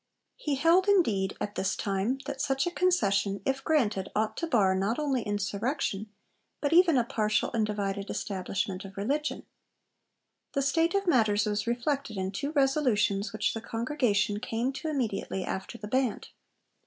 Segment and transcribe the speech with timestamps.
[0.35, 4.73] He held, indeed, at this time, that such a concession, if granted, ought to bar
[4.73, 6.09] not only insurrection,
[6.59, 9.45] but even a partial and divided establishment of religion.
[10.53, 15.45] The state of matters was reflected in two resolutions which the Congregation came to immediately
[15.45, 16.29] after the Band.